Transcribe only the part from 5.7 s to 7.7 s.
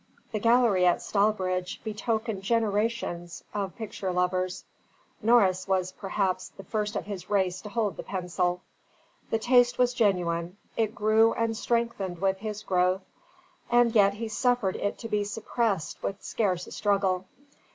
perhaps the first of his race to